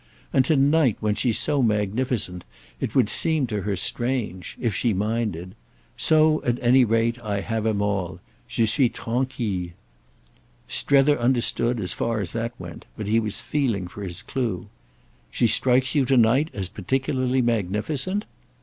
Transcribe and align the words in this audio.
And 0.33 0.43
to 0.45 0.55
night, 0.55 0.97
when 0.99 1.13
she's 1.13 1.37
so 1.37 1.61
magnificent, 1.61 2.43
it 2.79 2.95
would 2.95 3.07
seem 3.07 3.45
to 3.45 3.61
her 3.61 3.75
strange—if 3.75 4.73
she 4.73 4.93
minded. 4.93 5.53
So 5.95 6.41
at 6.43 6.57
any 6.59 6.83
rate 6.83 7.21
I 7.21 7.41
have 7.41 7.67
him 7.67 7.83
all. 7.83 8.19
Je 8.47 8.65
suis 8.65 8.89
tranquille!" 8.89 9.73
Strether 10.67 11.19
understood, 11.19 11.87
so 11.87 11.95
far 11.95 12.19
as 12.19 12.31
that 12.31 12.59
went; 12.59 12.87
but 12.97 13.05
he 13.05 13.19
was 13.19 13.41
feeling 13.41 13.87
for 13.87 14.01
his 14.01 14.23
clue. 14.23 14.69
"She 15.29 15.45
strikes 15.45 15.93
you 15.93 16.03
to 16.05 16.17
night 16.17 16.49
as 16.51 16.67
particularly 16.67 17.43
magnificent?" 17.43 18.25